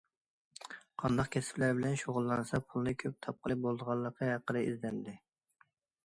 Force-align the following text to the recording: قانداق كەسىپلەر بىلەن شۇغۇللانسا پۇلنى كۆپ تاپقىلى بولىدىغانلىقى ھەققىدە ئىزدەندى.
قانداق 1.01 1.27
كەسىپلەر 1.33 1.75
بىلەن 1.79 1.97
شۇغۇللانسا 2.03 2.59
پۇلنى 2.71 2.93
كۆپ 3.03 3.19
تاپقىلى 3.25 3.57
بولىدىغانلىقى 3.65 4.31
ھەققىدە 4.31 4.63
ئىزدەندى. 4.71 5.15